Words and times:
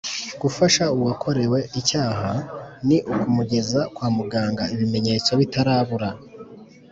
Gufasha 0.41 0.83
uwakorewe 0.97 1.59
icyaha 1.79 2.31
ni 2.87 2.97
ukumugeza 3.11 3.79
kwa 3.95 4.07
muganga 4.17 4.63
ibimenyetso 4.73 5.31
bitarabura 5.39 6.09